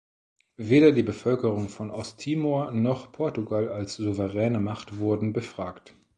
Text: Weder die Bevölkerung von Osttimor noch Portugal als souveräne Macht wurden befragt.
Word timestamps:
Weder 0.57 0.93
die 0.93 1.03
Bevölkerung 1.03 1.69
von 1.69 1.91
Osttimor 1.91 2.71
noch 2.71 3.11
Portugal 3.11 3.69
als 3.69 3.97
souveräne 3.97 4.59
Macht 4.59 4.97
wurden 4.97 5.31
befragt. 5.31 5.93